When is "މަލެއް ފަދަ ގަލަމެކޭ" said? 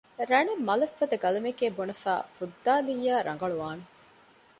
0.67-1.65